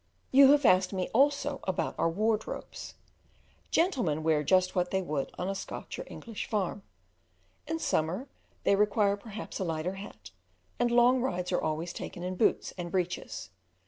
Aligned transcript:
You 0.31 0.51
have 0.51 0.65
asked 0.65 0.93
me 0.93 1.09
also 1.13 1.59
about 1.65 1.93
our 1.99 2.09
wardrobes. 2.09 2.95
Gentlemen 3.69 4.23
wear 4.23 4.41
just 4.41 4.73
what 4.73 4.89
they 4.89 4.99
would 5.03 5.31
on 5.37 5.47
a 5.47 5.53
Scotch 5.53 5.99
or 5.99 6.05
English 6.07 6.47
farm; 6.47 6.81
in 7.67 7.77
summer 7.77 8.27
they 8.63 8.75
require 8.75 9.15
perhaps 9.15 9.59
a 9.59 9.63
lighter 9.63 9.93
hat, 10.01 10.31
and 10.79 10.89
long 10.89 11.21
rides 11.21 11.51
are 11.51 11.61
always 11.61 11.93
taken 11.93 12.23
in 12.23 12.35
boots 12.35 12.73
and 12.79 12.91
breeches. 12.91 13.51